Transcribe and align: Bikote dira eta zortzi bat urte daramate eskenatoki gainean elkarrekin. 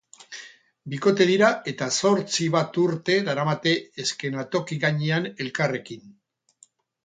Bikote 0.93 1.27
dira 1.31 1.49
eta 1.71 1.89
zortzi 1.97 2.49
bat 2.57 2.81
urte 2.85 3.19
daramate 3.29 3.77
eskenatoki 4.07 4.81
gainean 4.89 5.33
elkarrekin. 5.47 6.13